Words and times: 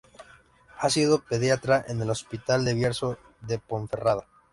Ha 0.79 0.89
sido 0.89 1.19
pediatra 1.23 1.85
en 1.87 2.01
el 2.01 2.09
Hospital 2.09 2.67
El 2.67 2.73
Bierzo 2.73 3.19
de 3.41 3.59
Ponferrada. 3.59 4.25